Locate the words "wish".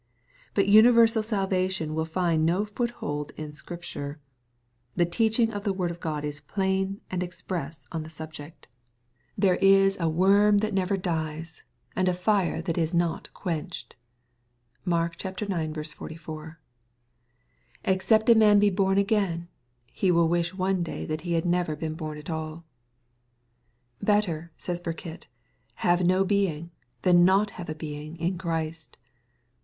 20.27-20.55